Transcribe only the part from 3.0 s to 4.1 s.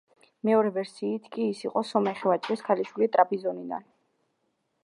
ტრაპიზონიდან.